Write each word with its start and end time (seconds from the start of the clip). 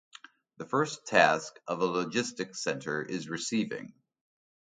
The 0.57 0.65
first 0.65 1.05
task 1.05 1.59
of 1.67 1.79
a 1.83 1.85
logistics 1.85 2.63
center 2.63 3.03
is 3.03 3.29
receiving. 3.29 3.93